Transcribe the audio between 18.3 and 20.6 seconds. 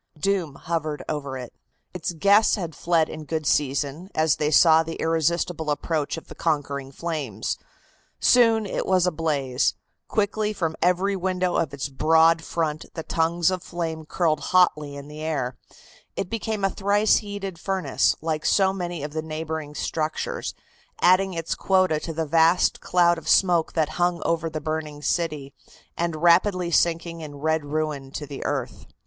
so many of the neighboring structures,